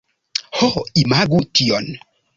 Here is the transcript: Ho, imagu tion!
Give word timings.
Ho, 0.61 0.69
imagu 1.03 1.43
tion! 1.59 1.91